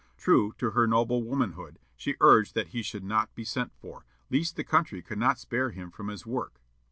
[0.17, 4.55] True to her noble womanhood, she urged that he should not be sent for, lest
[4.55, 6.59] the country could not spare him from his work.